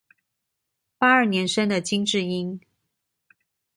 [0.97, 2.59] 八二年生的金智英